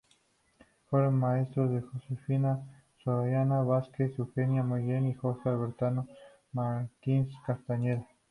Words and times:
Fue 0.89 1.11
maestro 1.11 1.67
de 1.67 1.81
Josefina 1.81 2.59
Zoraida 3.03 3.61
Vázquez, 3.61 4.17
Eugenia 4.17 4.63
Meyer 4.63 5.03
y 5.03 5.13
Jorge 5.13 5.47
Alberto 5.47 6.07
Manrique 6.53 7.27
Castañeda. 7.45 8.07